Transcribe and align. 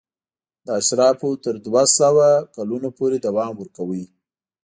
دا 0.65 0.73
اشرافو 0.81 1.29
تر 1.43 1.55
دوه 1.65 1.83
سوه 1.99 2.27
کلونو 2.55 2.89
پورې 2.97 3.17
دوام 3.27 3.51
ورکاوه. 3.57 4.03